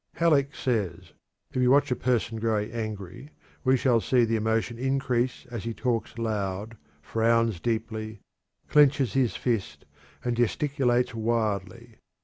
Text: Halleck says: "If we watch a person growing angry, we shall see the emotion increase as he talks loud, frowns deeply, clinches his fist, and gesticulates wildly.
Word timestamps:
Halleck 0.15 0.55
says: 0.55 1.13
"If 1.51 1.57
we 1.57 1.67
watch 1.67 1.91
a 1.91 1.95
person 1.95 2.39
growing 2.39 2.71
angry, 2.71 3.29
we 3.63 3.77
shall 3.77 4.01
see 4.01 4.25
the 4.25 4.35
emotion 4.35 4.79
increase 4.79 5.45
as 5.51 5.63
he 5.63 5.75
talks 5.75 6.17
loud, 6.17 6.75
frowns 7.03 7.59
deeply, 7.59 8.21
clinches 8.67 9.13
his 9.13 9.35
fist, 9.35 9.85
and 10.25 10.35
gesticulates 10.35 11.13
wildly. 11.13 11.99